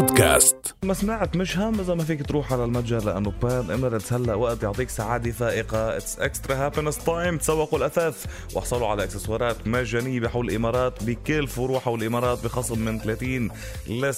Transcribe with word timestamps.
بودكاست. 0.00 0.74
ما 0.82 0.94
سمعت 0.94 1.36
مش 1.36 1.58
هم 1.58 1.80
إذا 1.80 1.94
ما 1.94 2.04
فيك 2.04 2.26
تروح 2.26 2.52
على 2.52 2.64
المتجر 2.64 3.04
لأنه 3.04 3.32
Pan 3.42 3.70
Emirates 3.70 4.12
هلا 4.12 4.34
وقت 4.34 4.62
يعطيك 4.62 4.88
سعادة 4.88 5.30
فائقة. 5.30 5.96
it's 5.96 6.18
extra 6.18 6.54
happiness 6.54 6.98
time 6.98 7.38
تسوقوا 7.38 7.78
الأثاث 7.78 8.24
واحصلوا 8.54 8.88
على 8.88 9.04
إكسسوارات 9.04 9.66
مجانية 9.66 10.20
بحول 10.20 10.48
الإمارات 10.48 11.04
بكل 11.04 11.48
فروع 11.48 11.80
حول 11.80 12.00
الإمارات 12.00 12.44
بخصم 12.44 12.78
من 12.78 12.98
30 12.98 13.50
ل 13.88 14.14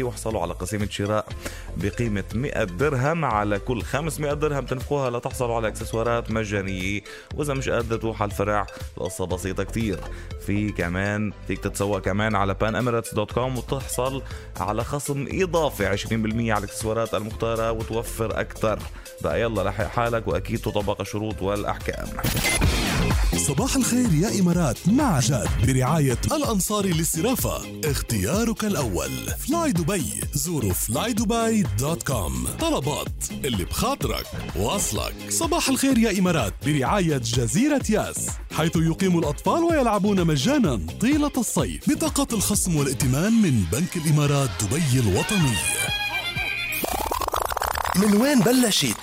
70% 0.00 0.04
واحصلوا 0.04 0.42
على 0.42 0.52
قسيمة 0.52 0.88
شراء 0.90 1.26
بقيمة 1.76 2.24
100 2.34 2.64
درهم 2.64 3.24
على 3.24 3.58
كل 3.58 3.82
500 3.82 4.32
درهم 4.32 4.64
تنفقوها 4.64 5.10
لتحصلوا 5.10 5.56
على 5.56 5.68
إكسسوارات 5.68 6.30
مجانية. 6.30 7.00
وإذا 7.34 7.54
مش 7.54 7.68
قادر 7.68 7.96
تروح 7.96 8.22
على 8.22 8.30
الفرع 8.30 8.66
القصة 8.96 9.26
بسيطة 9.26 9.64
كتير. 9.64 9.98
في 10.46 10.72
كمان 10.72 11.32
فيك 11.46 11.58
تتسوق 11.58 11.98
كمان 11.98 12.34
على 12.34 12.54
panemirates.com 12.54 13.58
وتحصل 13.58 14.22
على 14.60 14.84
خصم 14.84 14.95
إضافي 15.10 15.86
20% 15.86 16.10
على 16.50 16.58
الاكسسوارات 16.58 17.14
المختارة 17.14 17.72
وتوفر 17.72 18.40
أكثر. 18.40 18.78
بقى 19.22 19.40
يلا 19.40 19.62
لحق 19.62 19.84
حالك 19.86 20.28
وأكيد 20.28 20.58
تطبق 20.58 21.00
الشروط 21.00 21.42
والأحكام. 21.42 22.06
صباح 23.36 23.76
الخير 23.76 24.08
يا 24.14 24.40
إمارات 24.40 24.88
مع 24.88 25.20
جاد 25.20 25.48
برعاية 25.66 26.18
الأنصاري 26.32 26.92
للصرافة. 26.92 27.80
اختيارك 27.84 28.64
الأول. 28.64 29.10
فلاي 29.38 29.72
دبي 29.72 30.04
زوروا 30.34 30.72
flydubai 30.72 31.62
dot 31.78 32.02
com 32.02 32.48
طلبات. 32.60 33.24
اللي 33.44 33.64
بخاطرك. 33.64 34.26
واصلك. 34.56 35.14
صباح 35.28 35.68
الخير 35.68 35.98
يا 35.98 36.18
إمارات 36.18 36.54
برعاية 36.66 37.16
جزيرة 37.18 37.82
ياس. 37.90 38.28
حيث 38.56 38.76
يقيم 38.76 39.18
الأطفال 39.18 39.62
ويلعبون 39.64 40.24
مجانا 40.26 40.80
طيلة 41.00 41.30
الصيف 41.36 41.90
بطاقة 41.90 42.26
الخصم 42.32 42.76
والائتمان 42.76 43.32
من 43.32 43.64
بنك 43.72 43.96
الإمارات 43.96 44.50
دبي 44.64 45.00
الوطني 45.00 45.56
من 47.96 48.20
وين 48.22 48.40
بلشت؟ 48.40 48.96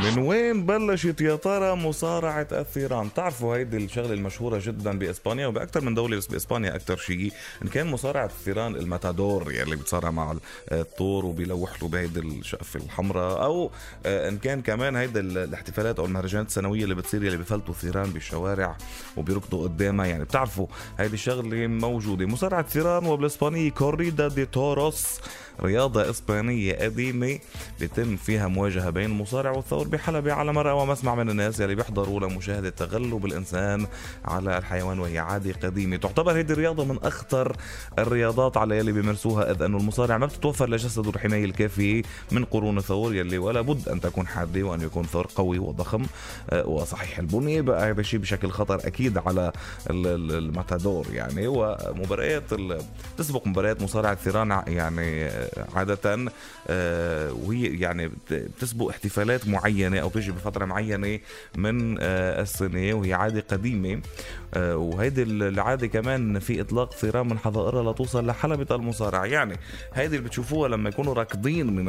من 0.00 0.18
وين 0.18 0.66
بلشت 0.66 1.20
يا 1.20 1.36
ترى 1.36 1.74
مصارعة 1.74 2.46
الثيران؟ 2.52 3.08
بتعرفوا 3.08 3.56
هيدي 3.56 3.76
الشغلة 3.76 4.12
المشهورة 4.12 4.60
جدا 4.64 4.98
بإسبانيا 4.98 5.46
وبأكثر 5.46 5.80
من 5.80 5.94
دولة 5.94 6.16
بس 6.16 6.26
بإسبانيا 6.26 6.74
أكثر 6.76 6.96
شيء. 6.96 7.32
إن 7.62 7.68
كان 7.68 7.86
مصارعة 7.86 8.24
الثيران 8.26 8.76
الماتادور 8.76 9.52
يلي 9.52 9.76
بتصارع 9.76 10.10
مع 10.10 10.36
الطور 10.72 11.24
وبيلوح 11.26 11.82
له 11.82 11.88
بهيدي 11.88 12.20
الشقفة 12.20 12.80
الحمراء 12.80 13.42
أو 13.44 13.70
آه، 14.06 14.28
إن 14.28 14.38
كان 14.38 14.62
كمان 14.62 14.96
هيدي 14.96 15.20
الاحتفالات 15.20 15.98
أو 15.98 16.04
المهرجانات 16.04 16.46
السنوية 16.46 16.84
اللي 16.84 16.94
بتصير 16.94 17.24
يلي 17.24 17.36
بفلتوا 17.36 17.74
الثيران 17.74 18.10
بالشوارع 18.10 18.76
وبيركضوا 19.16 19.62
قدامها. 19.62 20.06
يعني 20.06 20.24
بتعرفوا 20.24 20.66
هيدي 20.98 21.14
الشغلة 21.14 21.66
موجودة. 21.66 22.26
مصارعة 22.26 22.60
الثيران 22.60 23.06
وبالإسبانية 23.06 23.70
كوريدا 23.70 24.28
دي 24.28 24.46
توروس 24.46 25.20
رياضة 25.62 26.10
إسبانية 26.10 26.74
قديمة 26.74 27.38
بيتم 27.80 28.16
فيها 28.16 28.48
مواجهة 28.48 28.90
بين 28.90 29.04
المصارع 29.10 29.50
والثور 29.50 29.88
بحلبة 29.90 30.32
على 30.32 30.52
مرأى 30.52 30.72
ومسمع 30.72 31.14
من 31.14 31.30
الناس 31.30 31.60
يلي 31.60 31.74
بيحضروا 31.74 32.20
لمشاهدة 32.20 32.70
تغلب 32.70 33.24
الإنسان 33.26 33.86
على 34.24 34.58
الحيوان 34.58 34.98
وهي 35.00 35.18
عادة 35.18 35.52
قديمة. 35.52 35.96
تعتبر 35.96 36.32
هذه 36.32 36.52
الرياضة 36.52 36.84
من 36.84 36.98
أخطر 37.02 37.56
الرياضات 37.98 38.56
على 38.56 38.78
يلي 38.78 38.92
بيمارسوها 38.92 39.50
إذ 39.50 39.62
أنه 39.62 39.76
المصارع 39.78 40.18
ما 40.18 40.26
بتتوفر 40.26 40.68
لجسده 40.70 41.10
الحماية 41.10 41.44
الكافية 41.44 42.02
من 42.32 42.44
قرون 42.44 42.78
الثور 42.78 43.14
يلي 43.14 43.38
ولا 43.38 43.60
بد 43.60 43.88
أن 43.88 44.00
تكون 44.00 44.26
حادة 44.26 44.62
وأن 44.62 44.80
يكون 44.80 45.04
ثور 45.04 45.26
قوي 45.34 45.58
وضخم 45.58 46.02
آه، 46.50 46.66
وصحيح. 46.66 47.18
البنية 47.18 47.60
بقى 47.60 47.90
هذا 47.90 48.00
الشيء 48.00 48.20
بشكل 48.20 48.50
خطر 48.50 48.74
أكيد 48.86 49.18
على 49.18 49.52
ال- 49.90 50.06
ال- 50.06 50.38
الماتادور 50.38 51.06
يعني 51.12 51.46
ومباريات 51.46 52.42
تسبق 53.18 53.46
مباريات 53.46 53.82
مصارعة 53.82 54.12
الثيران 54.12 54.62
يعني 54.66 55.24
آه، 55.26 55.50
عادة 55.74 56.30
آه، 56.68 57.32
وهي 57.32 57.66
يعني 57.80 58.08
بت- 58.08 58.32
بتسبق 58.58 58.88
احتفالات 58.88 59.48
معينة. 59.48 59.79
أو 59.88 60.08
تجي 60.08 60.32
بفترة 60.32 60.64
معينة 60.64 61.18
من 61.56 61.96
آه، 62.00 62.42
السنة 62.42 62.94
وهي 62.94 63.14
عادة 63.14 63.44
قديمة. 63.48 64.02
آه، 64.54 64.76
وهيدي 64.76 65.22
العادة 65.22 65.86
كمان 65.86 66.38
في 66.38 66.60
إطلاق 66.60 66.92
ثيران 66.92 67.28
من 67.28 67.38
حظائرها 67.38 67.92
لتوصل 67.92 68.26
لحلبة 68.26 68.76
المصارعة. 68.76 69.24
يعني 69.24 69.56
هيدي 69.94 70.16
اللي 70.16 70.28
بتشوفوها 70.28 70.68
لما 70.68 70.88
يكونوا 70.88 71.14
راكضين 71.14 71.66
من 71.66 71.88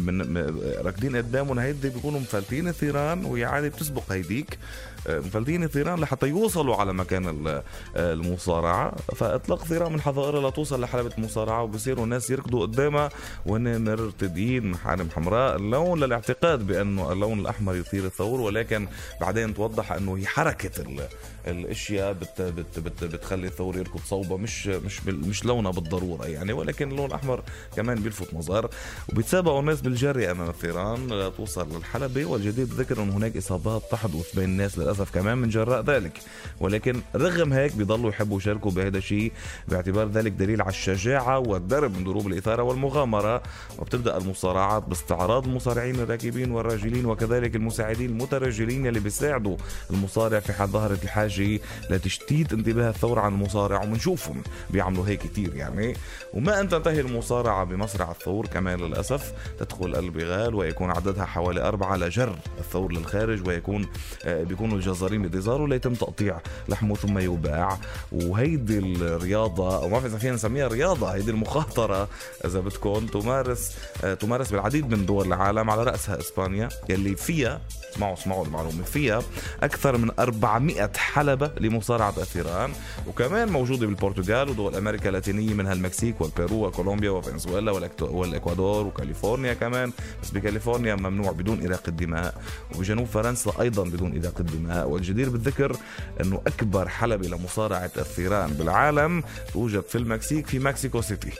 من 0.00 0.36
راكدين 0.84 1.16
قدامهم 1.16 1.58
هيدي 1.58 1.88
بيكونوا 1.88 2.20
مفلتين 2.20 2.68
الثيران 2.68 3.24
وهي 3.24 3.44
عادة 3.44 3.68
بتسبق 3.68 4.12
هيديك. 4.12 4.58
آه، 5.06 5.18
مفلتين 5.18 5.62
الثيران 5.64 6.00
لحتى 6.00 6.26
يوصلوا 6.26 6.76
على 6.76 6.92
مكان 6.92 7.46
آه، 7.46 7.62
المصارعة. 7.96 8.94
فإطلاق 9.16 9.64
ثيران 9.64 9.92
من 9.92 10.00
حظائرها 10.00 10.50
لتوصل 10.50 10.80
لحلبة 10.80 11.10
المصارعة 11.18 11.62
وبصيروا 11.62 12.04
الناس 12.04 12.30
يركضوا 12.30 12.62
قدامها 12.62 13.08
وهن 13.46 13.84
مرتدين. 13.84 14.70
محارم 14.70 15.08
حمراء 15.10 15.56
اللون 15.56 16.00
للاعتقاد 16.04 16.66
بأنه 16.66 17.12
اللون 17.12 17.38
الأحمر 17.40 17.76
يثير 17.76 18.04
الثور 18.04 18.40
ولكن 18.40 18.86
بعدين 19.20 19.54
توضح 19.54 19.92
أنه 19.92 20.16
هي 20.16 20.26
حركة 20.26 20.82
ال- 20.82 21.08
الأشياء 21.46 22.12
بت 22.12 22.42
بت 22.42 22.78
بت 22.78 23.04
بتخلي 23.04 23.46
الثور 23.46 23.76
يركض 23.76 24.00
صوبة 24.06 24.36
مش 24.36 24.66
مش 24.66 25.06
مش 25.06 25.44
لونها 25.44 25.70
بالضرورة 25.70 26.26
يعني 26.26 26.52
ولكن 26.52 26.90
اللون 26.90 27.06
الأحمر 27.06 27.42
كمان 27.76 28.00
بيلفت 28.00 28.34
نظر. 28.34 28.70
وبيتسابقوا 29.08 29.60
الناس 29.60 29.80
بالجري 29.84 30.30
أمام 30.30 30.48
الثيران 30.48 31.12
لتوصل 31.12 31.76
للحلبة 31.76 32.24
والجدير 32.24 32.64
بالذكر 32.64 33.02
إنه 33.02 33.16
هناك 33.16 33.36
إصابات 33.36 33.82
تحدث 33.90 34.34
بين 34.36 34.44
الناس 34.44 34.78
للأسف 34.78 35.14
كمان 35.14 35.38
من 35.38 35.48
جراء 35.48 35.82
ذلك. 35.82 36.12
ولكن 36.60 37.00
رغم 37.16 37.52
هيك 37.52 37.76
بيضلوا 37.76 38.10
يحبوا 38.10 38.38
يشاركوا 38.38 38.70
بهذا 38.70 38.98
الشيء 38.98 39.32
باعتبار 39.68 40.08
ذلك 40.08 40.32
دليل 40.32 40.62
على 40.62 40.70
الشجاعة 40.70 41.38
والدرب 41.38 41.96
من 41.96 42.04
دروب 42.04 42.26
الإثارة 42.26 42.62
والمغامرة. 42.62 43.42
وبتبدأ 43.78 44.16
المصارعات 44.16 44.82
باستعراض 44.82 45.46
المصارعين 45.46 45.94
الراكبين 45.94 46.50
والراجلين 46.50 47.06
وكذلك 47.06 47.56
المساعدين 47.56 48.10
المترجلين 48.10 48.86
اللي 48.86 49.00
بيساعدوا 49.00 49.56
المصارع 49.90 50.40
في 50.40 50.52
حال 50.52 50.68
ظهرت 50.68 51.04
الحاجة 51.04 51.60
لتشتيت 51.90 52.52
انتباه 52.52 52.88
الثور 52.90 53.18
عن 53.18 53.32
المصارع 53.32 53.82
وبنشوفهم 53.82 54.42
بيعملوا 54.70 55.08
هيك 55.08 55.20
كتير 55.20 55.54
يعني. 55.54 55.94
وما 56.34 56.60
أن 56.60 56.68
تنتهي 56.68 57.00
المصارعة 57.00 57.64
بمصرع 57.64 58.10
الثور 58.10 58.46
كمان 58.46 58.80
للأسف 58.80 59.32
تدخل 59.74 59.96
البغال 59.96 60.54
ويكون 60.54 60.90
عددها 60.90 61.24
حوالي 61.24 61.60
أربعة 61.60 61.96
لجر 61.96 62.36
الثور 62.58 62.92
للخارج 62.92 63.48
ويكون 63.48 63.86
آه، 64.24 64.42
بيكونوا 64.42 64.76
الجزارين 64.76 65.22
بانتظاره 65.22 65.66
ليتم 65.66 65.94
تقطيع 65.94 66.40
لحمه 66.68 66.94
ثم 66.94 67.18
يباع. 67.18 67.78
وهيدي 68.12 68.78
الرياضة 68.78 69.76
أو 69.76 69.88
ما 69.88 69.88
بعرف 69.88 70.04
إذا 70.04 70.18
فينا 70.18 70.34
نسميها 70.34 70.68
رياضة 70.68 71.08
هيدي 71.08 71.30
المخاطرة 71.30 72.08
إذا 72.44 72.60
بدكم 72.60 73.06
تمارس 73.06 73.76
آه، 74.04 74.14
تمارس 74.14 74.50
بالعديد 74.50 74.94
من 74.94 75.06
دول 75.06 75.26
العالم 75.26 75.70
على 75.70 75.82
رأسها 75.82 76.18
إسبانيا 76.18 76.68
يلي 76.88 77.16
فيها 77.16 77.60
اسمعوا 77.94 78.14
اسمعوا 78.14 78.44
المعلومة. 78.44 78.82
فيها 78.82 79.22
أكثر 79.62 79.96
من 79.96 80.10
400 80.18 80.90
حلبة 80.96 81.50
لمصارعة 81.60 82.14
الثيران 82.18 82.72
وكمان 83.06 83.48
موجودة 83.48 83.86
بالبرتغال 83.86 84.48
ودول 84.48 84.74
أمريكا 84.74 85.08
اللاتينية 85.08 85.54
منها 85.54 85.72
المكسيك 85.72 86.20
والبيرو 86.20 86.66
وكولومبيا 86.66 87.10
وفنزويلا 87.10 87.72
والإكوادور 88.00 88.86
وكاليفورنيا 88.86 89.54
كمان. 89.54 89.92
بس 90.22 90.30
بكاليفورنيا 90.30 90.94
ممنوع 90.94 91.32
بدون 91.32 91.66
إراقة 91.66 91.90
دماء 91.90 92.34
وبجنوب 92.74 93.06
فرنسا 93.06 93.52
أيضا 93.60 93.84
بدون 93.84 94.18
إراقة 94.24 94.44
دماء. 94.44 94.88
والجدير 94.88 95.28
بالذكر 95.28 95.76
إنه 96.20 96.42
أكبر 96.46 96.88
حلبة 96.88 97.28
لمصارعة 97.28 97.90
الثيران 97.96 98.50
بالعالم 98.50 99.22
توجد 99.52 99.82
في 99.82 99.98
المكسيك 99.98 100.46
في 100.46 100.58
مكسيكو 100.58 101.00
سيتي. 101.00 101.32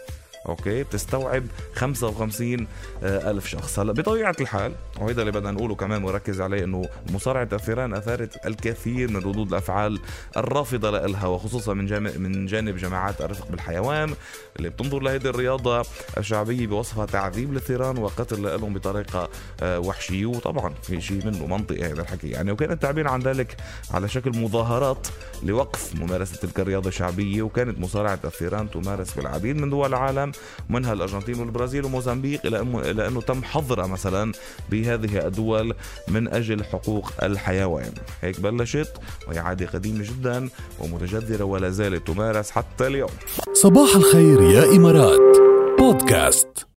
okay 0.49 0.83
بتستوعب 0.83 1.45
55 1.75 2.67
آه، 3.03 3.31
ألف 3.31 3.47
شخص. 3.47 3.79
هلا 3.79 3.93
بطبيعة 3.93 4.37
الحال 4.41 4.73
وهيدا 5.01 5.21
اللي 5.21 5.33
بدنا 5.33 5.51
نقوله 5.51 5.75
كمان 5.75 6.05
ونركز 6.05 6.41
عليه 6.41 6.65
إنه 6.65 6.83
مصارعة 7.11 7.49
الثيران 7.53 7.95
أثارت 7.95 8.47
الكثير 8.47 9.11
من 9.11 9.17
ردود 9.17 9.49
الأفعال 9.49 10.01
الرافضة 10.37 10.91
لها 10.91 11.27
وخصوصا 11.27 11.75
من 11.75 11.87
جانب 11.87 12.21
من 12.21 12.47
جانب 12.47 12.77
جماعات 12.77 13.21
الرفق 13.21 13.51
بالحيوان 13.51 14.15
اللي 14.57 14.71
بتنظر 14.71 14.99
لهيدي 15.01 15.29
الرياضة 15.29 15.85
الشعبية 16.19 16.67
بوصفها 16.67 17.07
تعذيب 17.07 17.53
للثيران 17.53 17.99
وقتل 17.99 18.43
لهم 18.43 18.75
بطريقة 18.75 19.29
آه، 19.63 19.79
وحشية. 19.79 20.27
وطبعا 20.27 20.75
في 20.83 21.01
شيء 21.01 21.27
منه 21.27 21.47
منطقي 21.47 21.83
هذا 21.83 22.03
الحكي. 22.03 22.31
يعني 22.31 22.53
وكان 22.53 22.71
التعبير 22.71 23.09
عن 23.09 23.21
ذلك 23.21 23.57
على 23.91 24.09
شكل 24.09 24.39
مظاهرات 24.39 25.07
لوقف 25.43 25.95
ممارسة 25.95 26.37
تلك 26.37 26.61
الرياضة 26.61 26.89
الشعبية 26.89 27.43
وكانت 27.43 27.79
مصارعة 27.79 28.19
الثيران 28.25 28.71
تمارس 28.71 29.11
في 29.11 29.21
العديد 29.21 29.57
من 29.57 29.71
دول 29.71 29.89
العالم 29.89 30.33
منها 30.69 30.93
الأرجنتين 30.93 31.41
والبرازيل 31.41 31.85
وموزمبيق 31.85 32.47
إلى 32.47 32.61
إلى 32.91 33.09
أنه 33.09 33.21
تم 33.21 33.45
حظرها 33.45 33.87
مثلا 33.87 34.33
بهذه 34.71 35.27
الدول 35.27 35.75
من 36.09 36.29
أجل 36.29 36.65
حقوق 36.65 37.13
الحيوان. 37.23 37.93
هيك 38.23 38.41
بلشت 38.41 38.93
وهي 39.29 39.39
عاده 39.39 39.67
قديمة 39.67 40.05
جدا 40.05 40.49
ومتجذرة 40.81 41.45
ولا 41.45 41.71
زالت 41.71 42.07
تمارس 42.07 42.51
حتى 42.51 42.87
اليوم. 42.87 43.11
صباح 43.53 43.97
الخير 43.97 44.43
يا 44.43 44.65
إمارات. 44.77 45.21
بودكاست. 45.79 46.67